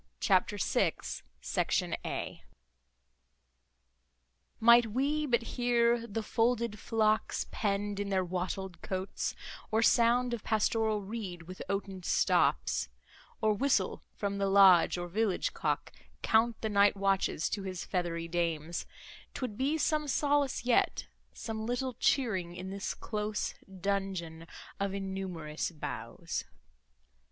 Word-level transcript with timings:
CHAPTER 0.19 0.57
VI 0.57 1.21
Might 4.59 4.87
we 4.87 5.27
but 5.27 5.43
hear 5.43 6.07
The 6.07 6.23
folded 6.23 6.79
flocks 6.79 7.45
penn'd 7.51 7.99
in 7.99 8.09
their 8.09 8.25
wattled 8.25 8.81
cotes, 8.81 9.35
Or 9.69 9.83
sound 9.83 10.33
of 10.33 10.43
pastoral 10.43 11.03
reed 11.03 11.43
with 11.43 11.61
oaten 11.69 12.01
stops, 12.01 12.89
Or 13.41 13.53
whistle 13.53 14.01
from 14.15 14.39
the 14.39 14.47
lodge, 14.49 14.97
or 14.97 15.07
village 15.07 15.53
cock 15.53 15.91
Count 16.23 16.59
the 16.61 16.69
night 16.69 16.97
watches 16.97 17.47
to 17.51 17.61
his 17.61 17.85
feathery 17.85 18.27
dames, 18.27 18.87
'Twould 19.35 19.55
be 19.55 19.77
some 19.77 20.07
solace 20.07 20.65
yet, 20.65 21.05
some 21.31 21.67
little 21.67 21.93
cheering 21.99 22.55
In 22.55 22.71
this 22.71 22.95
close 22.95 23.53
dungeon 23.81 24.47
of 24.79 24.95
innumerous 24.95 25.69
boughs. 25.69 26.45